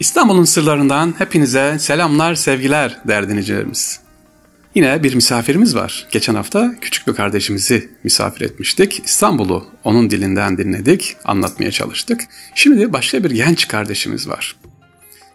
İstanbul'un 0.00 0.44
sırlarından 0.44 1.14
hepinize 1.18 1.76
selamlar, 1.78 2.34
sevgiler 2.34 2.98
değerli 3.08 3.28
dinleyicilerimiz. 3.28 4.00
Yine 4.74 5.02
bir 5.02 5.14
misafirimiz 5.14 5.74
var. 5.74 6.06
Geçen 6.10 6.34
hafta 6.34 6.74
küçük 6.80 7.06
bir 7.06 7.14
kardeşimizi 7.14 7.88
misafir 8.04 8.40
etmiştik. 8.40 9.02
İstanbul'u 9.04 9.66
onun 9.84 10.10
dilinden 10.10 10.58
dinledik, 10.58 11.16
anlatmaya 11.24 11.70
çalıştık. 11.70 12.24
Şimdi 12.54 12.92
başka 12.92 13.24
bir 13.24 13.30
genç 13.30 13.68
kardeşimiz 13.68 14.28
var. 14.28 14.56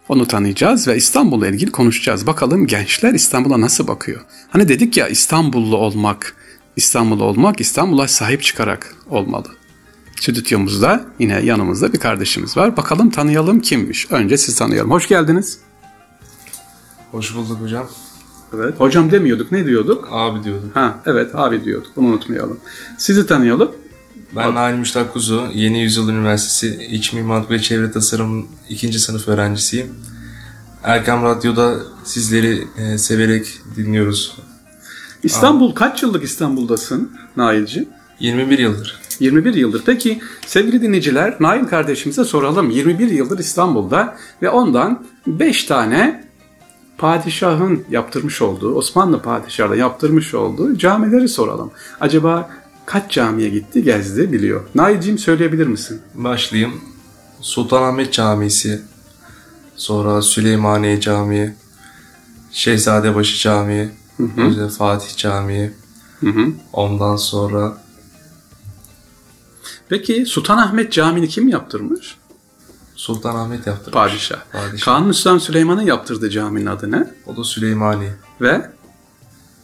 Onu 0.08 0.26
tanıyacağız 0.26 0.88
ve 0.88 0.96
İstanbul'la 0.96 1.48
ilgili 1.48 1.70
konuşacağız. 1.70 2.26
Bakalım 2.26 2.66
gençler 2.66 3.14
İstanbul'a 3.14 3.60
nasıl 3.60 3.86
bakıyor? 3.86 4.20
Hani 4.50 4.68
dedik 4.68 4.96
ya 4.96 5.08
İstanbullu 5.08 5.76
olmak, 5.76 6.36
İstanbullu 6.76 7.24
olmak 7.24 7.60
İstanbul'a 7.60 8.08
sahip 8.08 8.42
çıkarak 8.42 8.94
olmalı. 9.10 9.48
Stüdyomuzda 10.22 11.04
yine 11.18 11.40
yanımızda 11.40 11.92
bir 11.92 11.98
kardeşimiz 11.98 12.56
var. 12.56 12.76
Bakalım 12.76 13.10
tanıyalım 13.10 13.60
kimmiş. 13.60 14.10
Önce 14.10 14.38
siz 14.38 14.56
tanıyalım. 14.56 14.90
Hoş 14.90 15.08
geldiniz. 15.08 15.58
Hoş 17.10 17.34
bulduk 17.34 17.60
hocam. 17.60 17.88
Evet. 18.54 18.80
Hocam 18.80 19.10
demiyorduk. 19.10 19.52
Ne 19.52 19.66
diyorduk? 19.66 20.08
Abi 20.10 20.44
diyordum. 20.44 20.70
Ha 20.74 20.98
evet 21.06 21.34
abi 21.34 21.64
diyorduk. 21.64 21.92
Bunu 21.96 22.06
unutmayalım. 22.06 22.60
Sizi 22.98 23.26
tanıyalım. 23.26 23.72
Ben 24.36 24.54
Nail 24.54 24.74
Müştak 24.74 25.12
Kuzu, 25.12 25.48
Yeni 25.54 25.82
Yüzyıl 25.82 26.08
Üniversitesi 26.08 26.84
İç 26.84 27.12
Mimarlık 27.12 27.50
ve 27.50 27.58
Çevre 27.58 27.90
Tasarım 27.90 28.46
2. 28.68 28.98
sınıf 28.98 29.28
öğrencisiyim. 29.28 29.94
Erkam 30.82 31.22
Radyo'da 31.22 31.76
sizleri 32.04 32.68
e, 32.78 32.98
severek 32.98 33.60
dinliyoruz. 33.76 34.36
İstanbul 35.22 35.74
kaç 35.74 36.02
yıllık 36.02 36.24
İstanbul'dasın 36.24 37.12
Nail'ciğim? 37.36 37.88
21 38.20 38.58
yıldır. 38.58 39.01
21 39.20 39.54
yıldır. 39.54 39.82
Peki 39.86 40.20
sevgili 40.46 40.82
dinleyiciler 40.82 41.36
Nail 41.40 41.64
kardeşimize 41.64 42.24
soralım. 42.24 42.70
21 42.70 43.10
yıldır 43.10 43.38
İstanbul'da 43.38 44.16
ve 44.42 44.50
ondan 44.50 45.04
5 45.26 45.64
tane 45.64 46.24
padişahın 46.98 47.84
yaptırmış 47.90 48.42
olduğu, 48.42 48.74
Osmanlı 48.74 49.22
padişahı 49.22 49.76
yaptırmış 49.76 50.34
olduğu 50.34 50.78
camileri 50.78 51.28
soralım. 51.28 51.70
Acaba 52.00 52.50
kaç 52.86 53.10
camiye 53.10 53.48
gitti, 53.48 53.82
gezdi 53.82 54.32
biliyor. 54.32 54.60
Nail'ciğim 54.74 55.18
söyleyebilir 55.18 55.66
misin? 55.66 56.00
Başlayayım. 56.14 56.72
Sultanahmet 57.40 58.12
Camisi, 58.12 58.82
sonra 59.76 60.22
Süleymaniye 60.22 61.00
Camii, 61.00 61.54
Şehzadebaşı 62.50 63.38
Camii, 63.38 63.90
hı 64.16 64.68
Fatih 64.68 65.16
Camii, 65.16 65.72
Hı 66.22 66.30
hı. 66.30 66.52
ondan 66.72 67.16
sonra 67.16 67.81
Peki 69.92 70.26
Sultanahmet 70.26 70.92
Camii'ni 70.92 71.28
kim 71.28 71.48
yaptırmış? 71.48 72.16
Sultanahmet 72.94 73.66
yaptırmış. 73.66 73.92
Padişah. 73.92 74.38
Padişah. 74.52 74.84
Kanuni 74.84 75.14
Sultan 75.14 75.38
Süleyman'ın 75.38 75.82
yaptırdığı 75.82 76.30
caminin 76.30 76.66
adı 76.66 76.90
ne? 76.90 77.10
O 77.26 77.36
da 77.36 77.44
Süleymaniye 77.44 78.10
Ve 78.40 78.70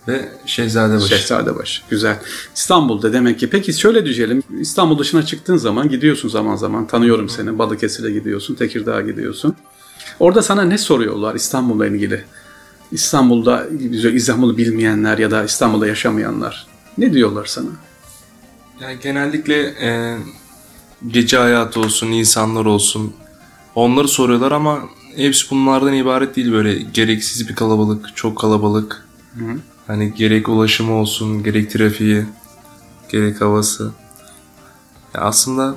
ve 0.08 0.28
Şehzadebaşı. 0.46 1.08
Şehzadebaşı. 1.08 1.82
Güzel. 1.90 2.18
İstanbul'da 2.54 3.12
demek 3.12 3.38
ki. 3.40 3.50
Peki 3.50 3.72
şöyle 3.72 4.04
düşelim. 4.04 4.42
İstanbul 4.60 4.98
dışına 4.98 5.26
çıktığın 5.26 5.56
zaman 5.56 5.88
gidiyorsun 5.88 6.28
zaman 6.28 6.56
zaman. 6.56 6.86
Tanıyorum 6.86 7.28
seni. 7.28 7.58
Balıkesir'e 7.58 8.10
gidiyorsun. 8.10 8.54
Tekirdağ'a 8.54 9.00
gidiyorsun. 9.00 9.54
Orada 10.20 10.42
sana 10.42 10.62
ne 10.62 10.78
soruyorlar 10.78 11.34
İstanbul'la 11.34 11.86
ilgili? 11.86 12.24
İstanbul'da 12.92 13.66
İstanbul'u 14.12 14.56
bilmeyenler 14.56 15.18
ya 15.18 15.30
da 15.30 15.44
İstanbul'da 15.44 15.86
yaşamayanlar. 15.86 16.66
Ne 16.98 17.12
diyorlar 17.12 17.46
sana? 17.46 17.87
Yani 18.80 18.98
genellikle 19.02 19.60
e, 19.62 20.18
gece 21.08 21.36
hayatı 21.36 21.80
olsun, 21.80 22.06
insanlar 22.06 22.64
olsun 22.64 23.14
onları 23.74 24.08
soruyorlar 24.08 24.52
ama 24.52 24.80
hepsi 25.16 25.50
bunlardan 25.50 25.92
ibaret 25.92 26.36
değil 26.36 26.52
böyle 26.52 26.74
gereksiz 26.74 27.48
bir 27.48 27.54
kalabalık, 27.54 28.16
çok 28.16 28.38
kalabalık. 28.38 29.08
Hani 29.86 30.14
gerek 30.14 30.48
ulaşımı 30.48 30.92
olsun, 30.92 31.42
gerek 31.42 31.70
trafiği, 31.70 32.24
gerek 33.08 33.40
havası. 33.40 33.92
Ya 35.14 35.20
aslında 35.20 35.76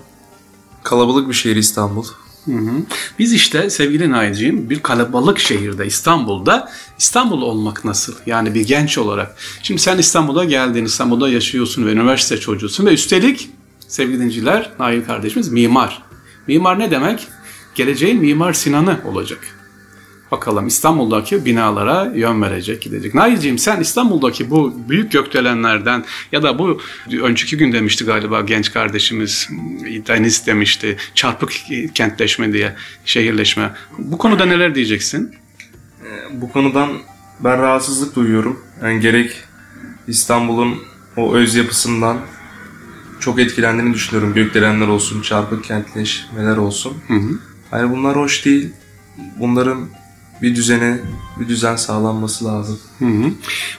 kalabalık 0.84 1.30
bir 1.30 1.34
şehir 1.34 1.56
İstanbul. 1.56 2.06
Hı 2.46 2.52
hı. 2.52 2.72
Biz 3.20 3.34
işte 3.34 3.70
sevgili 3.70 4.12
Nail'ciğim 4.12 4.70
bir 4.70 4.80
kalabalık 4.80 5.40
şehirde 5.40 5.86
İstanbul'da 5.86 6.72
İstanbul 6.98 7.42
olmak 7.42 7.86
nasıl? 7.86 8.14
Yani 8.26 8.54
bir 8.54 8.68
genç 8.68 8.98
olarak. 8.98 9.36
Şimdi 9.64 9.82
sen 9.82 9.98
İstanbul'a 9.98 10.44
geldin, 10.46 10.86
İstanbul'da 10.86 11.30
yaşıyorsun 11.30 11.86
ve 11.86 11.92
üniversite 11.92 12.38
çocuğusun 12.38 12.86
ve 12.86 12.94
üstelik 12.94 13.50
sevgili 13.88 14.16
dinleyiciler 14.16 14.72
Nail 14.80 15.06
kardeşimiz 15.06 15.50
mimar. 15.50 16.04
Mimar 16.48 16.80
ne 16.80 16.92
demek? 16.92 17.28
Geleceğin 17.76 18.22
Mimar 18.22 18.54
Sinan'ı 18.54 19.00
olacak. 19.06 19.61
Bakalım 20.32 20.68
İstanbul'daki 20.68 21.46
binalara 21.46 22.12
yön 22.16 22.42
verecek, 22.42 22.82
gidecek. 22.82 23.16
Nail'ciğim 23.16 23.58
sen 23.58 23.80
İstanbul'daki 23.80 24.50
bu 24.50 24.74
büyük 24.90 25.12
gökdelenlerden 25.12 26.06
ya 26.32 26.44
da 26.44 26.60
bu 26.60 26.82
önceki 27.22 27.58
gün 27.58 27.74
demişti 27.74 28.06
galiba 28.06 28.42
genç 28.42 28.74
kardeşimiz 28.74 29.50
Deniz 30.08 30.48
demişti 30.48 30.98
çarpık 31.16 31.52
kentleşme 31.94 32.54
diye 32.54 32.76
şehirleşme. 33.06 33.72
Bu 33.98 34.18
konuda 34.18 34.46
neler 34.46 34.76
diyeceksin? 34.76 35.36
Bu 36.32 36.52
konudan 36.52 36.90
ben 37.40 37.62
rahatsızlık 37.62 38.16
duyuyorum. 38.16 38.60
Yani 38.84 39.00
gerek 39.00 39.32
İstanbul'un 40.08 40.76
o 41.18 41.34
öz 41.34 41.56
yapısından 41.56 42.18
çok 43.20 43.40
etkilendiğini 43.40 43.94
düşünüyorum. 43.94 44.34
Gökdelenler 44.34 44.88
olsun, 44.88 45.22
çarpık 45.22 45.64
kentleşmeler 45.64 46.58
olsun. 46.58 46.98
Hı 47.08 47.14
hı. 47.14 47.40
Yani 47.72 47.92
bunlar 47.92 48.16
hoş 48.16 48.46
değil. 48.46 48.70
Bunların 49.40 49.90
bir 50.42 50.56
düzene, 50.56 51.00
bir 51.40 51.48
düzen 51.48 51.76
sağlanması 51.76 52.46
lazım. 52.46 52.80
Hı 53.00 53.06
hı. 53.06 53.32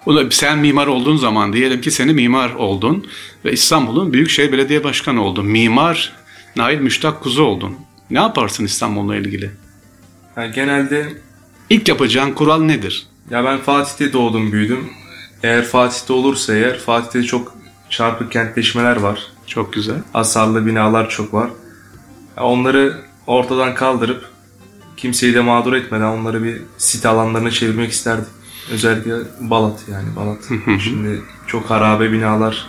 O 0.07 0.15
da 0.15 0.31
sen 0.31 0.59
mimar 0.59 0.87
olduğun 0.87 1.17
zaman 1.17 1.53
diyelim 1.53 1.81
ki 1.81 1.91
seni 1.91 2.13
mimar 2.13 2.55
oldun 2.55 3.07
ve 3.45 3.53
İstanbul'un 3.53 4.13
Büyükşehir 4.13 4.53
Belediye 4.53 4.85
Başkanı 4.85 5.25
oldun. 5.25 5.47
Mimar 5.47 6.13
Nail 6.57 6.81
Müştak 6.81 7.23
Kuzu 7.23 7.43
oldun. 7.43 7.77
Ne 8.11 8.19
yaparsın 8.19 8.65
İstanbul'la 8.65 9.17
ilgili? 9.17 9.51
Yani 10.37 10.55
genelde 10.55 11.13
İlk 11.71 11.89
yapacağın 11.89 12.33
kural 12.33 12.63
nedir? 12.63 13.07
ya 13.31 13.45
ben 13.45 13.59
Fatih'te 13.59 14.13
doğdum, 14.13 14.53
büyüdüm. 14.53 14.91
Eğer 15.43 15.65
Fatih'te 15.65 16.13
olursa 16.13 16.55
eğer 16.55 16.79
Fatih'te 16.79 17.23
çok 17.23 17.55
çarpık 17.91 18.33
kentleşmeler 18.33 18.97
var. 18.97 19.23
Çok 19.47 19.73
güzel. 19.73 19.97
Hasarlı 20.13 20.67
binalar 20.67 21.11
çok 21.11 21.35
var. 21.35 21.51
Onları 22.41 22.99
ortadan 23.27 23.75
kaldırıp 23.75 24.32
kimseyi 25.03 25.35
de 25.35 25.41
mağdur 25.41 25.73
etmeden 25.73 26.05
onları 26.05 26.45
bir 26.45 26.57
sit 26.79 27.07
alanlarına 27.07 27.51
çevirmek 27.51 27.91
isterdim. 27.91 28.25
Özellikle 28.73 29.13
Balat 29.41 29.81
yani 29.93 30.17
Balat. 30.17 30.39
Şimdi 30.85 31.23
çok 31.47 31.71
harabe 31.71 32.13
binalar. 32.13 32.67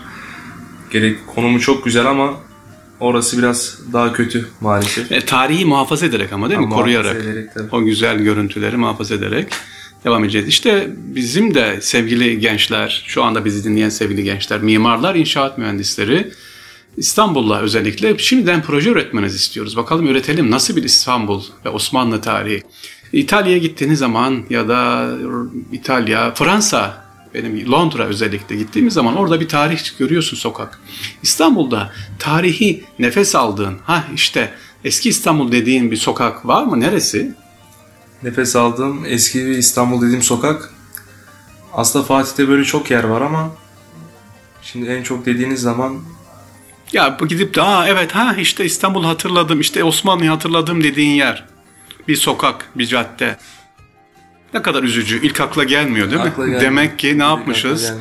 Gerek 0.91 1.27
konumu 1.35 1.59
çok 1.59 1.85
güzel 1.85 2.05
ama 2.05 2.33
orası 2.99 3.37
biraz 3.37 3.79
daha 3.93 4.13
kötü 4.13 4.49
maalesef. 4.61 5.11
E, 5.11 5.25
tarihi 5.25 5.65
muhafaza 5.65 6.05
ederek 6.05 6.33
ama 6.33 6.49
değil 6.49 6.59
mi? 6.59 6.65
Ama 6.65 6.75
Koruyarak. 6.75 7.15
ederek 7.15 7.53
tabii. 7.53 7.67
O 7.71 7.83
güzel 7.83 8.17
görüntüleri 8.17 8.77
muhafaza 8.77 9.15
ederek 9.15 9.47
devam 10.05 10.23
edeceğiz. 10.23 10.47
İşte 10.47 10.87
bizim 10.97 11.55
de 11.55 11.81
sevgili 11.81 12.39
gençler, 12.39 13.03
şu 13.07 13.23
anda 13.23 13.45
bizi 13.45 13.63
dinleyen 13.63 13.89
sevgili 13.89 14.23
gençler, 14.23 14.61
mimarlar, 14.61 15.15
inşaat 15.15 15.57
mühendisleri 15.57 16.31
İstanbul'la 16.97 17.59
özellikle 17.59 18.17
şimdiden 18.17 18.61
proje 18.61 18.89
üretmenizi 18.89 19.35
istiyoruz. 19.35 19.77
Bakalım 19.77 20.07
üretelim 20.07 20.51
nasıl 20.51 20.75
bir 20.75 20.83
İstanbul 20.83 21.43
ve 21.65 21.69
Osmanlı 21.69 22.21
tarihi. 22.21 22.63
İtalya'ya 23.13 23.57
gittiğiniz 23.57 23.99
zaman 23.99 24.43
ya 24.49 24.67
da 24.67 25.09
İtalya, 25.71 26.33
Fransa, 26.33 27.03
benim 27.33 27.71
Londra 27.71 28.05
özellikle 28.05 28.55
gittiğimiz 28.55 28.93
zaman 28.93 29.15
orada 29.15 29.39
bir 29.39 29.47
tarih 29.47 29.97
görüyorsun 29.99 30.37
sokak. 30.37 30.79
İstanbul'da 31.23 31.93
tarihi 32.19 32.83
nefes 32.99 33.35
aldığın, 33.35 33.77
ha 33.83 34.03
işte 34.15 34.53
eski 34.83 35.09
İstanbul 35.09 35.51
dediğin 35.51 35.91
bir 35.91 35.97
sokak 35.97 36.47
var 36.47 36.63
mı? 36.63 36.79
Neresi? 36.79 37.35
Nefes 38.23 38.55
aldığım 38.55 39.05
eski 39.05 39.45
bir 39.45 39.57
İstanbul 39.57 40.01
dediğim 40.01 40.23
sokak. 40.23 40.73
Aslında 41.73 42.05
Fatih'te 42.05 42.47
böyle 42.47 42.63
çok 42.63 42.91
yer 42.91 43.03
var 43.03 43.21
ama 43.21 43.51
şimdi 44.61 44.89
en 44.89 45.03
çok 45.03 45.25
dediğiniz 45.25 45.61
zaman 45.61 45.99
Ya 46.93 47.17
gidip 47.29 47.55
de 47.55 47.61
aa 47.61 47.87
evet 47.87 48.11
ha 48.11 48.35
işte 48.39 48.65
İstanbul 48.65 49.03
hatırladım, 49.03 49.59
işte 49.59 49.83
Osmanlı'yı 49.83 50.29
hatırladım 50.29 50.83
dediğin 50.83 51.15
yer. 51.15 51.45
Bir 52.07 52.15
sokak, 52.15 52.69
bir 52.75 52.85
cadde. 52.85 53.37
Ne 54.53 54.61
kadar 54.61 54.83
üzücü. 54.83 55.25
İlk 55.25 55.41
akla 55.41 55.63
gelmiyor 55.63 56.11
değil 56.11 56.21
mi? 56.21 56.27
Akla 56.27 56.43
gelmiyor. 56.43 56.61
Demek 56.61 56.99
ki 56.99 57.07
ne 57.07 57.11
İlk 57.11 57.21
yapmışız? 57.23 57.93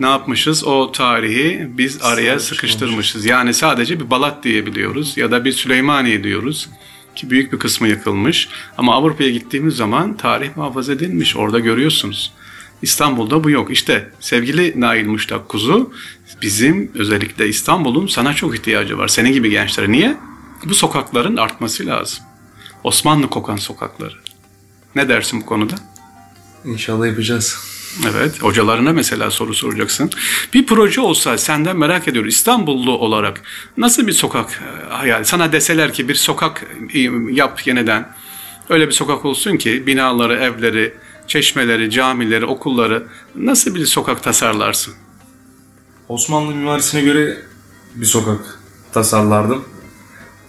Ne 0.00 0.06
yapmışız? 0.06 0.64
O 0.64 0.92
tarihi 0.92 1.68
biz 1.68 2.02
araya 2.02 2.40
sıkıştırmışız. 2.40 3.24
Yani 3.24 3.54
sadece 3.54 4.00
bir 4.00 4.10
Balat 4.10 4.44
diyebiliyoruz 4.44 5.16
ya 5.16 5.30
da 5.30 5.44
bir 5.44 5.52
Süleymaniye 5.52 6.24
diyoruz 6.24 6.68
ki 7.14 7.30
büyük 7.30 7.52
bir 7.52 7.58
kısmı 7.58 7.88
yıkılmış. 7.88 8.48
Ama 8.78 8.94
Avrupa'ya 8.94 9.30
gittiğimiz 9.30 9.76
zaman 9.76 10.16
tarih 10.16 10.56
muhafaza 10.56 10.92
edilmiş. 10.92 11.36
Orada 11.36 11.58
görüyorsunuz. 11.58 12.32
İstanbul'da 12.82 13.44
bu 13.44 13.50
yok. 13.50 13.70
İşte 13.70 14.10
sevgili 14.20 14.80
Nail 14.80 15.06
Muştak 15.06 15.48
Kuzu 15.48 15.92
bizim 16.42 16.90
özellikle 16.94 17.48
İstanbul'un 17.48 18.06
sana 18.06 18.34
çok 18.34 18.54
ihtiyacı 18.54 18.98
var. 18.98 19.08
Senin 19.08 19.32
gibi 19.32 19.50
gençlere. 19.50 19.92
Niye? 19.92 20.16
Bu 20.64 20.74
sokakların 20.74 21.36
artması 21.36 21.86
lazım. 21.86 22.24
Osmanlı 22.84 23.30
kokan 23.30 23.56
sokakları. 23.56 24.14
Ne 24.94 25.08
dersin 25.08 25.40
bu 25.40 25.46
konuda? 25.46 25.74
İnşallah 26.64 27.06
yapacağız. 27.06 27.58
Evet, 28.10 28.42
hocalarına 28.42 28.92
mesela 28.92 29.30
soru 29.30 29.54
soracaksın. 29.54 30.10
Bir 30.54 30.66
proje 30.66 31.00
olsa 31.00 31.38
senden 31.38 31.76
merak 31.76 32.08
ediyorum. 32.08 32.28
İstanbullu 32.28 32.98
olarak 32.98 33.42
nasıl 33.76 34.06
bir 34.06 34.12
sokak 34.12 34.62
e, 34.62 34.92
hayal? 34.92 35.24
Sana 35.24 35.52
deseler 35.52 35.92
ki 35.92 36.08
bir 36.08 36.14
sokak 36.14 36.66
e, 36.94 37.00
yap 37.30 37.66
yeniden. 37.66 38.08
Öyle 38.68 38.86
bir 38.86 38.92
sokak 38.92 39.24
olsun 39.24 39.56
ki 39.56 39.86
binaları, 39.86 40.34
evleri, 40.34 40.94
çeşmeleri, 41.26 41.90
camileri, 41.90 42.46
okulları 42.46 43.06
nasıl 43.36 43.74
bir 43.74 43.86
sokak 43.86 44.22
tasarlarsın? 44.22 44.94
Osmanlı 46.08 46.54
mimarisine 46.54 47.00
göre 47.00 47.36
bir 47.94 48.06
sokak 48.06 48.58
tasarlardım. 48.92 49.64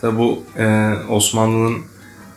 Tabi 0.01 0.17
bu 0.17 0.43
e, 0.57 0.93
Osmanlı'nın 1.09 1.77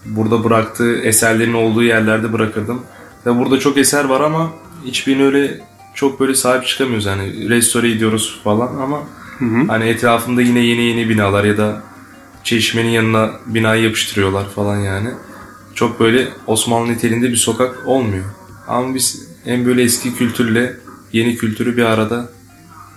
burada 0.04 0.44
bıraktığı 0.44 0.96
eserlerin 0.96 1.54
olduğu 1.54 1.82
yerlerde 1.82 2.32
bırakırdım. 2.32 2.82
Tabi 3.24 3.38
burada 3.38 3.58
çok 3.58 3.78
eser 3.78 4.04
var 4.04 4.20
ama 4.20 4.52
hiçbirine 4.84 5.24
öyle 5.24 5.60
çok 5.94 6.20
böyle 6.20 6.34
sahip 6.34 6.66
çıkamıyoruz. 6.66 7.04
Yani 7.06 7.48
restore 7.48 7.90
ediyoruz 7.90 8.40
falan 8.44 8.76
ama 8.76 9.00
Hı 9.38 9.44
hı. 9.44 9.66
hani 9.66 9.84
etrafında 9.88 10.42
yine 10.42 10.60
yeni 10.60 10.82
yeni 10.82 11.08
binalar 11.08 11.44
ya 11.44 11.56
da 11.56 11.82
çeşmenin 12.44 12.88
yanına 12.90 13.30
binayı 13.46 13.82
yapıştırıyorlar 13.84 14.48
falan 14.50 14.76
yani. 14.76 15.08
Çok 15.76 16.00
böyle 16.00 16.28
Osmanlı 16.46 16.92
niteliğinde 16.92 17.30
bir 17.30 17.36
sokak 17.36 17.86
olmuyor. 17.86 18.24
Ama 18.68 18.94
biz 18.94 19.28
en 19.46 19.66
böyle 19.66 19.82
eski 19.82 20.14
kültürle 20.14 20.76
yeni 21.12 21.36
kültürü 21.36 21.76
bir 21.76 21.82
arada 21.82 22.30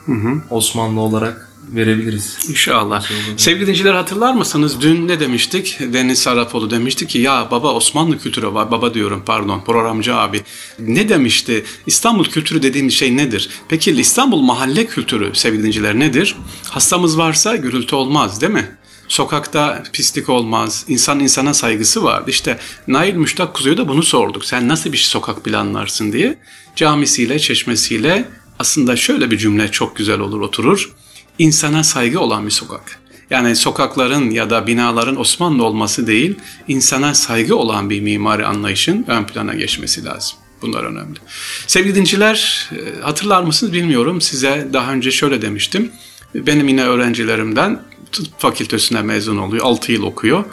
Hı 0.06 0.12
hı. 0.12 0.42
Osmanlı 0.50 1.00
olarak 1.00 1.50
verebiliriz. 1.76 2.38
İnşallah. 2.50 3.06
Sevgili 3.38 3.62
dinleyiciler 3.62 3.94
hatırlar 3.94 4.34
mısınız? 4.34 4.82
Dün 4.82 5.08
ne 5.08 5.20
demiştik? 5.20 5.80
Deniz 5.94 6.20
Sarafoğlu 6.20 6.72
demişti 6.72 7.08
ki 7.08 7.20
ya 7.20 7.48
baba 7.52 7.74
Osmanlı 7.74 8.20
kültürü 8.20 8.54
var. 8.54 8.72
Baba 8.72 8.94
diyorum 8.94 9.24
pardon 9.26 9.62
programcı 9.62 10.16
abi. 10.16 10.42
Ne 10.80 11.10
demişti? 11.10 11.66
İstanbul 11.86 12.26
kültürü 12.26 12.64
dediğimiz 12.64 12.94
şey 12.94 13.18
nedir? 13.18 13.50
Peki 13.70 13.92
İstanbul 13.92 14.42
mahalle 14.42 14.86
kültürü 14.86 15.36
sevgili 15.36 15.60
dinleyiciler 15.60 16.00
nedir? 16.00 16.36
Hastamız 16.70 17.18
varsa 17.18 17.56
gürültü 17.56 17.96
olmaz 17.96 18.42
değil 18.42 18.54
mi? 18.54 18.79
Sokakta 19.10 19.84
pislik 19.94 20.30
olmaz. 20.30 20.86
İnsan 20.88 21.20
insana 21.20 21.54
saygısı 21.54 22.04
var. 22.04 22.24
İşte 22.28 22.60
Nail 22.88 23.16
Müştak 23.16 23.54
Kuzu'ya 23.54 23.78
da 23.78 23.88
bunu 23.88 24.04
sorduk. 24.04 24.46
Sen 24.46 24.68
nasıl 24.68 24.92
bir 24.92 24.98
sokak 24.98 25.46
planlarsın 25.46 26.12
diye. 26.12 26.40
Camisiyle, 26.76 27.40
çeşmesiyle 27.40 28.30
aslında 28.60 28.96
şöyle 28.96 29.32
bir 29.32 29.38
cümle 29.38 29.72
çok 29.72 29.96
güzel 29.96 30.20
olur 30.20 30.42
oturur. 30.42 30.92
İnsana 31.40 31.84
saygı 31.84 32.20
olan 32.20 32.46
bir 32.46 32.52
sokak. 32.52 33.00
Yani 33.30 33.56
sokakların 33.56 34.30
ya 34.30 34.50
da 34.50 34.68
binaların 34.68 35.20
Osmanlı 35.20 35.64
olması 35.64 36.08
değil, 36.08 36.36
insana 36.68 37.14
saygı 37.14 37.56
olan 37.56 37.90
bir 37.90 38.02
mimari 38.02 38.46
anlayışın 38.46 39.06
ön 39.08 39.24
plana 39.24 39.54
geçmesi 39.54 40.06
lazım. 40.06 40.38
Bunlar 40.62 40.84
önemli. 40.84 41.20
Sevgili 41.68 41.96
dinciler, 41.96 42.70
e, 42.72 43.02
hatırlar 43.02 43.44
mısınız 43.44 43.74
bilmiyorum. 43.74 44.22
Size 44.22 44.68
daha 44.74 44.92
önce 44.92 45.12
şöyle 45.12 45.42
demiştim. 45.42 45.92
Benim 46.36 46.68
yine 46.68 46.84
öğrencilerimden 46.84 47.80
tıp 48.12 48.40
fakültesine 48.40 49.02
mezun 49.02 49.38
oluyor. 49.38 49.66
6 49.66 49.92
yıl 49.92 50.04
okuyor. 50.04 50.44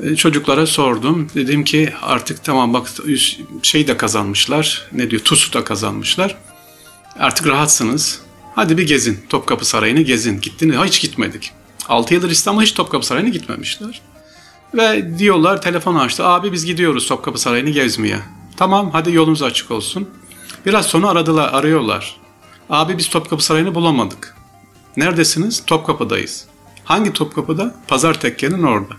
E, 0.00 0.16
Çocuklara 0.16 0.66
sordum. 0.66 1.28
Dedim 1.34 1.64
ki 1.64 1.92
artık 2.02 2.44
tamam 2.44 2.74
bak 2.74 2.88
şey 3.62 3.88
de 3.88 3.96
kazanmışlar. 3.96 4.88
Ne 4.92 5.10
diyor? 5.10 5.22
TUS'u 5.22 5.52
da 5.52 5.64
kazanmışlar. 5.64 6.36
Artık 7.18 7.46
rahatsınız. 7.46 8.20
Hadi 8.54 8.78
bir 8.78 8.86
gezin. 8.86 9.24
Topkapı 9.28 9.64
Sarayı'nı 9.64 10.00
gezin. 10.00 10.40
Gittiniz. 10.40 10.76
Hiç 10.84 11.00
gitmedik. 11.00 11.52
6 11.88 12.14
yıldır 12.14 12.30
İstanbul'a 12.30 12.64
hiç 12.64 12.72
Topkapı 12.72 13.06
Sarayı'na 13.06 13.28
gitmemişler. 13.28 14.00
Ve 14.74 15.18
diyorlar 15.18 15.62
telefon 15.62 15.94
açtı. 15.94 16.24
Abi 16.26 16.52
biz 16.52 16.64
gidiyoruz 16.64 17.06
Topkapı 17.06 17.38
Sarayı'nı 17.38 17.70
gezmeye. 17.70 18.18
Tamam 18.56 18.90
hadi 18.92 19.12
yolunuz 19.12 19.42
açık 19.42 19.70
olsun. 19.70 20.08
Biraz 20.66 20.86
sonra 20.86 21.08
aradılar, 21.08 21.52
arıyorlar. 21.52 22.16
Abi 22.70 22.98
biz 22.98 23.08
Topkapı 23.08 23.44
Sarayı'nı 23.44 23.74
bulamadık. 23.74 24.34
Neredesiniz? 24.96 25.64
Topkapı'dayız. 25.66 26.44
Hangi 26.84 27.12
Topkapı'da? 27.12 27.74
Pazar 27.88 28.20
Tekke'nin 28.20 28.62
orada. 28.62 28.94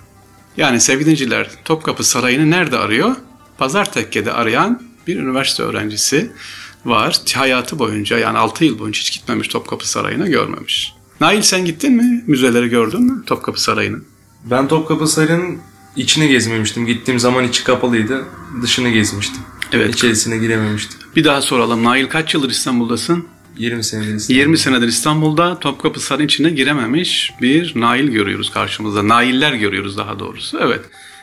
Yani 0.58 0.80
sevgili 0.80 1.10
dinciler 1.10 1.50
Topkapı 1.66 2.04
Sarayı'nı 2.04 2.52
nerede 2.52 2.78
arıyor? 2.78 3.16
Pazar 3.58 3.92
Tekke'de 3.92 4.32
arayan 4.32 4.82
bir 5.08 5.20
üniversite 5.20 5.64
öğrencisi 5.64 6.32
var. 6.86 7.22
Hayatı 7.36 7.80
boyunca 7.80 8.18
yani 8.18 8.38
6 8.38 8.66
yıl 8.66 8.80
boyunca 8.80 9.00
hiç 9.00 9.14
gitmemiş 9.14 9.48
Topkapı 9.48 9.90
Sarayı'na 9.90 10.28
görmemiş. 10.28 10.94
Nail 11.22 11.42
sen 11.42 11.66
gittin 11.66 11.94
mi? 11.94 12.24
Müzeleri 12.28 12.70
gördün 12.70 13.02
mü 13.02 13.24
Topkapı 13.26 13.62
Sarayı'nı? 13.62 14.02
Ben 14.46 14.68
Topkapı 14.68 15.08
Sarayı'nın 15.08 15.58
içine 15.96 16.28
gezmemiştim. 16.28 16.86
Gittiğim 16.86 17.20
zaman 17.20 17.44
içi 17.44 17.64
kapalıydı. 17.64 18.26
Dışını 18.62 18.90
gezmiştim. 18.90 19.42
Evet. 19.72 19.96
İçerisine 19.96 20.38
girememiştim. 20.38 21.00
Bir 21.16 21.24
daha 21.24 21.42
soralım. 21.42 21.84
Nail 21.84 22.08
kaç 22.10 22.34
yıldır 22.34 22.50
İstanbul'dasın? 22.50 23.28
20 23.58 23.84
senedir 23.84 24.14
İstanbul'da. 24.16 24.40
20 24.40 24.58
senedir 24.58 24.88
İstanbul'da 24.88 25.60
Topkapı 25.60 26.00
Sarayı'nın 26.00 26.28
içine 26.28 26.50
girememiş 26.50 27.34
bir 27.42 27.74
Nail 27.76 28.08
görüyoruz 28.08 28.52
karşımızda. 28.52 29.08
Nailler 29.08 29.54
görüyoruz 29.54 29.98
daha 29.98 30.20
doğrusu. 30.20 30.60
Evet. 30.62 30.82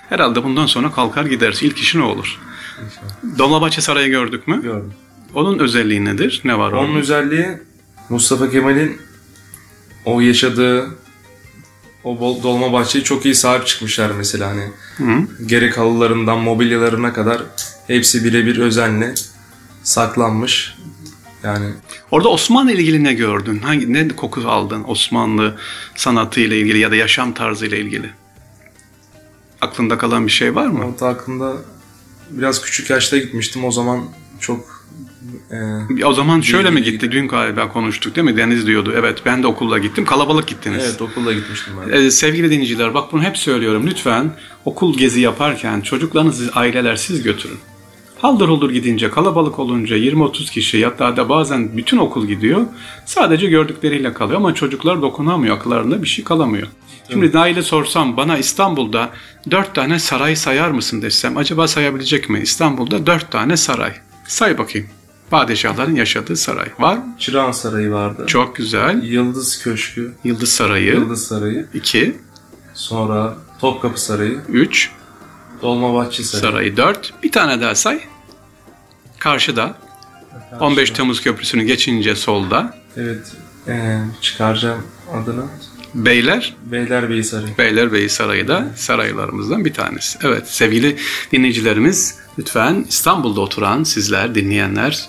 Herhalde 0.09 0.45
bundan 0.45 0.67
sonra 0.67 0.93
kalkar 0.93 1.25
gideriz. 1.25 1.63
İlk 1.63 1.79
işi 1.79 1.99
ne 1.99 2.03
olur? 2.03 2.39
İnşallah. 2.85 3.39
Dolmabahçe 3.39 3.81
Sarayı 3.81 4.11
gördük 4.11 4.49
mü? 4.49 4.63
Gördüm. 4.63 4.93
Onun 5.35 5.59
özelliği 5.59 6.05
nedir? 6.05 6.41
Ne 6.45 6.59
var 6.59 6.73
Onun 6.73 6.89
orada? 6.89 6.99
özelliği 6.99 7.49
Mustafa 8.09 8.51
Kemal'in 8.51 9.01
o 10.05 10.21
yaşadığı 10.21 10.87
o 12.05 12.39
dolma 12.43 12.73
bahçeyi 12.73 13.05
çok 13.05 13.25
iyi 13.25 13.35
sahip 13.35 13.67
çıkmışlar 13.67 14.11
mesela 14.11 14.51
hani. 14.51 14.65
Hı? 14.97 15.27
Gerek 15.47 15.79
halılarından 15.79 16.39
mobilyalarına 16.39 17.13
kadar 17.13 17.43
hepsi 17.87 18.25
birebir 18.25 18.59
özenle 18.59 19.15
saklanmış. 19.83 20.77
Yani 21.43 21.67
Orada 22.11 22.29
Osmanlı 22.29 22.73
ile 22.73 22.81
ilgili 22.83 23.05
ne 23.05 23.13
gördün? 23.15 23.59
Hangi 23.59 23.93
ne 23.93 24.09
koku 24.09 24.49
aldın 24.49 24.85
Osmanlı 24.87 25.57
sanatı 25.95 26.41
ile 26.41 26.59
ilgili 26.59 26.79
ya 26.79 26.91
da 26.91 26.97
yaşam 26.97 27.35
tarzı 27.35 27.67
ile 27.67 27.81
ilgili? 27.81 28.11
Aklında 29.61 29.99
kalan 29.99 30.27
bir 30.27 30.33
şey 30.33 30.55
var 30.55 30.67
mı? 30.67 30.85
orta 30.85 31.09
hakkında 31.09 31.57
biraz 32.31 32.63
küçük 32.63 32.91
yaşta 32.91 33.19
gitmiştim. 33.19 33.65
O 33.65 33.71
zaman 33.71 34.05
çok 34.41 34.87
e, 36.01 36.05
O 36.05 36.13
zaman 36.13 36.41
şöyle 36.41 36.71
mi 36.71 36.83
gitti? 36.83 37.13
Dün 37.13 37.29
galiba 37.29 37.73
konuştuk 37.73 38.17
değil 38.17 38.25
mi? 38.25 38.37
Deniz 38.37 38.67
diyordu. 38.67 38.93
Evet 38.97 39.23
ben 39.25 39.43
de 39.43 39.47
okulla 39.47 39.79
gittim. 39.79 40.05
Kalabalık 40.05 40.49
gittiniz. 40.49 40.85
evet 40.85 41.03
okulla 41.03 41.33
gitmiştim 41.33 41.73
ben. 41.81 41.93
Ee, 41.93 42.11
sevgili 42.11 42.51
dinleyiciler 42.51 42.95
bak 42.95 43.13
bunu 43.13 43.23
hep 43.23 43.39
söylüyorum. 43.39 43.87
Lütfen 43.87 44.33
okul 44.65 44.99
gezi 44.99 45.21
yaparken 45.21 45.81
çocuklarınızı 45.81 46.51
aileler 46.55 46.97
siz 46.97 47.23
götürün. 47.23 47.59
Haldır 48.23 48.49
olur 48.49 48.71
gidince 48.71 49.11
kalabalık 49.11 49.59
olunca 49.59 49.97
20-30 49.97 50.51
kişi 50.51 50.85
hatta 50.85 51.17
da 51.17 51.29
bazen 51.29 51.77
bütün 51.77 51.99
okul 51.99 52.27
gidiyor. 52.27 52.67
Sadece 53.07 53.47
gördükleriyle 53.47 54.13
kalıyor 54.13 54.37
ama 54.37 54.55
çocuklar 54.55 55.03
dokunamıyor. 55.03 55.57
Akıllarında 55.57 56.03
bir 56.03 56.09
şey 56.09 56.25
kalamıyor. 56.25 56.69
Şimdi 57.11 57.33
Nail'e 57.33 57.63
sorsam 57.63 58.17
bana 58.17 58.39
İstanbul'da 58.39 59.11
4 59.51 59.75
tane 59.75 59.99
saray 59.99 60.37
sayar 60.37 60.71
mısın 60.71 61.03
desem 61.03 61.37
acaba 61.37 61.69
sayabilecek 61.69 62.31
mi? 62.31 62.41
İstanbul'da 62.41 63.07
4 63.07 63.31
tane 63.31 63.57
saray. 63.57 63.93
Say 64.27 64.59
bakayım. 64.59 64.89
Padişahların 65.31 65.95
yaşadığı 65.95 66.37
saray. 66.37 66.69
Var 66.79 66.97
mı? 66.97 67.05
Çırağan 67.19 67.53
Sarayı 67.53 67.91
vardı. 67.91 68.25
Çok 68.27 68.57
güzel. 68.57 69.03
Yıldız 69.03 69.63
Köşkü, 69.63 70.13
Yıldız 70.25 70.53
Sarayı. 70.53 70.95
Yıldız 70.95 71.27
Sarayı. 71.27 71.67
2, 71.75 72.17
Sonra 72.75 73.37
Topkapı 73.61 74.01
Sarayı, 74.01 74.39
3, 74.49 74.91
Dolmabahçe 75.63 76.23
Sarayı. 76.23 76.53
Sarayı 76.53 76.77
4. 76.77 77.13
Bir 77.23 77.33
tane 77.33 77.61
daha 77.61 77.75
say. 77.75 78.01
Karşıda. 79.19 79.75
15 80.61 80.91
Temmuz 80.91 81.23
Köprüsü'nü 81.23 81.63
geçince 81.63 82.17
solda. 82.17 82.77
Evet. 82.97 83.33
e, 83.69 83.99
çıkaracağım 84.21 84.87
adını. 85.15 85.45
Beyler, 85.95 86.55
Beylerbeyi 86.65 87.25
Sarayı. 87.25 87.59
Beylerbeyi 87.59 88.09
Sarayı 88.09 88.49
da 88.49 88.69
saraylarımızdan 88.77 89.65
bir 89.65 89.75
tanesi. 89.75 90.19
Evet 90.23 90.49
sevgili 90.49 90.97
dinleyicilerimiz 91.33 92.19
lütfen 92.39 92.87
İstanbul'da 92.89 93.41
oturan 93.41 93.85
sizler, 93.85 94.35
dinleyenler, 94.35 95.09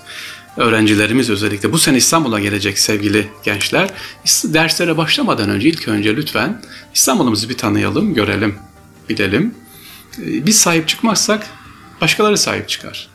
öğrencilerimiz 0.58 1.30
özellikle 1.30 1.72
bu 1.72 1.78
sene 1.80 1.98
İstanbul'a 1.98 2.40
gelecek 2.40 2.80
sevgili 2.80 3.28
gençler. 3.44 3.90
Derslere 4.44 4.98
başlamadan 4.98 5.50
önce 5.50 5.70
ilk 5.70 5.88
önce 5.88 6.16
lütfen 6.16 6.62
İstanbul'umuzu 6.94 7.50
bir 7.50 7.58
tanıyalım, 7.58 8.14
görelim, 8.14 8.56
bilelim. 9.10 9.54
Ee, 10.20 10.46
Biz 10.46 10.60
sahip 10.60 10.88
çıkmazsak 10.88 11.48
başkaları 12.02 12.38
sahip 12.38 12.70
çıkar. 12.70 13.08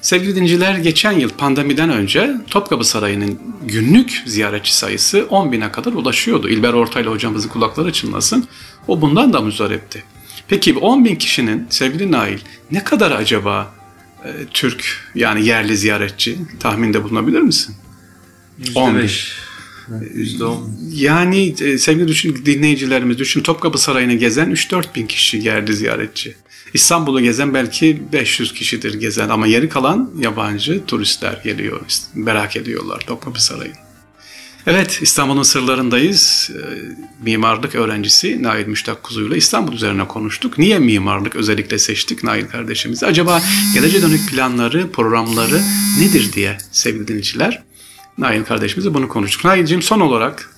Sevgili 0.00 0.36
dinciler 0.36 0.74
geçen 0.78 1.12
yıl 1.12 1.30
pandemiden 1.30 1.90
önce 1.90 2.36
Topkapı 2.50 2.84
Sarayı'nın 2.84 3.38
günlük 3.66 4.22
ziyaretçi 4.26 4.76
sayısı 4.76 5.26
10 5.30 5.52
bine 5.52 5.72
kadar 5.72 5.92
ulaşıyordu. 5.92 6.48
İlber 6.48 6.72
Ortaylı 6.72 7.10
hocamızın 7.10 7.48
kulakları 7.48 7.92
çınlasın. 7.92 8.48
O 8.88 9.00
bundan 9.00 9.32
da 9.32 9.40
muzdaripti. 9.40 10.04
Peki 10.48 10.78
10 10.78 11.04
bin 11.04 11.16
kişinin 11.16 11.66
sevgili 11.70 12.12
Nail 12.12 12.38
ne 12.70 12.84
kadar 12.84 13.10
acaba 13.10 13.74
e, 14.24 14.30
Türk 14.54 15.10
yani 15.14 15.46
yerli 15.46 15.76
ziyaretçi 15.76 16.38
tahminde 16.60 17.04
bulunabilir 17.04 17.40
misin? 17.40 17.74
On 18.74 18.98
bin. 18.98 19.10
%5. 19.90 20.38
%10. 20.38 20.58
Yani 20.94 21.54
e, 21.60 21.78
sevgili 21.78 22.08
düşün, 22.08 22.42
dinleyicilerimiz 22.46 23.18
düşün 23.18 23.40
Topkapı 23.40 23.78
Sarayı'nı 23.78 24.14
gezen 24.14 24.50
3-4 24.50 24.84
bin 24.94 25.06
kişi 25.06 25.36
yerli 25.36 25.74
ziyaretçi. 25.76 26.36
İstanbul'u 26.74 27.20
gezen 27.20 27.54
belki 27.54 28.02
500 28.12 28.54
kişidir 28.54 28.94
gezen 28.94 29.28
ama 29.28 29.46
yeri 29.46 29.68
kalan 29.68 30.10
yabancı 30.18 30.84
turistler 30.86 31.40
geliyor. 31.44 31.80
Merak 32.14 32.56
ediyorlar 32.56 33.00
Topkapı 33.06 33.44
Sarayı. 33.44 33.72
Evet 34.66 34.98
İstanbul'un 35.02 35.42
sırlarındayız. 35.42 36.50
Ee, 36.54 36.60
mimarlık 37.22 37.74
öğrencisi 37.74 38.42
Nail 38.42 38.66
Müştak 38.66 39.02
Kuzu 39.02 39.26
ile 39.26 39.36
İstanbul 39.36 39.72
üzerine 39.72 40.08
konuştuk. 40.08 40.58
Niye 40.58 40.78
mimarlık 40.78 41.36
özellikle 41.36 41.78
seçtik 41.78 42.24
Nail 42.24 42.46
kardeşimizi? 42.46 43.06
Acaba 43.06 43.42
geleceğe 43.74 44.02
dönük 44.02 44.30
planları, 44.30 44.90
programları 44.92 45.62
nedir 46.00 46.32
diye 46.32 46.58
sevgili 46.72 47.08
dinleyiciler. 47.08 47.62
Nail 48.20 48.44
kardeşimize 48.44 48.94
bunu 48.94 49.08
konuştuk. 49.08 49.44
Nail'cim 49.44 49.82
son 49.82 50.00
olarak 50.00 50.50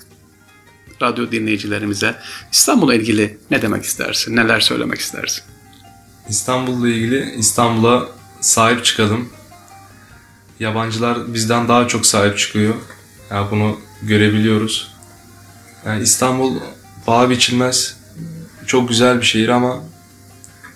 radyo 1.03 1.33
dinleyicilerimize 1.33 2.15
İstanbul'la 2.53 2.95
ilgili 2.95 3.39
ne 3.51 3.63
demek 3.63 3.85
istersin? 3.85 4.37
Neler 4.37 4.61
söylemek 4.61 5.01
istersin? 5.01 5.43
İstanbul'la 6.29 6.89
ilgili 6.89 7.35
İstanbul'a 7.39 8.09
sahip 8.41 8.85
çıkalım. 8.85 9.29
Yabancılar 10.61 11.35
bizden 11.35 11.69
daha 11.69 11.89
çok 11.89 12.07
sahip 12.07 12.39
çıkıyor. 12.39 12.75
Yani 13.31 13.51
bunu 13.51 13.79
görebiliyoruz. 14.03 14.95
Yani 15.87 16.03
İstanbul 16.03 16.61
paha 17.07 17.31
biçilmez. 17.31 17.97
Çok 18.67 18.89
güzel 18.89 19.21
bir 19.21 19.27
şehir 19.27 19.49
ama 19.49 19.83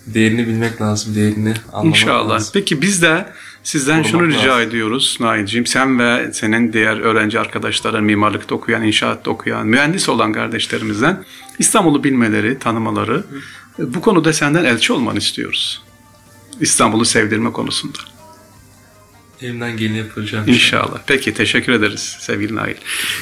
değerini 0.07 0.47
bilmek 0.47 0.81
lazım. 0.83 1.15
Değerini 1.15 1.55
anlamak 1.73 1.97
İnşallah. 1.97 2.31
lazım. 2.31 2.51
Peki 2.53 2.83
biz 2.83 3.03
de 3.03 3.27
sizden 3.67 4.03
şunu 4.03 4.27
rica 4.27 4.39
lazım. 4.39 4.69
ediyoruz 4.69 5.17
Nail'ciğim. 5.21 5.67
Sen 5.67 5.99
ve 5.99 6.33
senin 6.33 6.73
diğer 6.73 6.97
öğrenci 6.97 7.41
arkadaşların, 7.41 8.05
mimarlıkta 8.05 8.55
okuyan, 8.55 8.83
inşaatta 8.83 9.31
okuyan, 9.31 9.67
mühendis 9.67 10.09
olan 10.09 10.33
kardeşlerimizden 10.33 11.25
İstanbul'u 11.59 12.05
bilmeleri, 12.05 12.59
tanımaları, 12.59 13.25
bu 13.79 14.01
konuda 14.01 14.33
senden 14.33 14.65
elçi 14.65 14.93
olmanı 14.93 15.19
istiyoruz. 15.19 15.83
İstanbul'u 16.61 17.05
sevdirme 17.05 17.53
konusunda. 17.53 17.99
Elimden 19.43 19.77
geleni 19.77 19.99
yapacağım. 19.99 20.49
İnşallah. 20.49 20.99
Peki 21.07 21.35
teşekkür 21.35 21.73
ederiz 21.73 22.17
sevgili 22.21 22.55
Nail. 22.55 22.77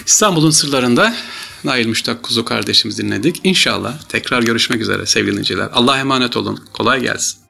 İstanbul'un 0.06 0.50
sırlarında 0.50 1.14
Nail 1.64 1.86
Müştak 1.86 2.22
Kuzu 2.22 2.44
kardeşimiz 2.44 2.98
dinledik. 2.98 3.40
İnşallah 3.44 4.02
tekrar 4.08 4.42
görüşmek 4.42 4.80
üzere 4.80 5.06
sevgili 5.06 5.30
dinleyiciler. 5.30 5.68
Allah'a 5.72 5.98
emanet 5.98 6.36
olun. 6.36 6.64
Kolay 6.72 7.00
gelsin. 7.00 7.43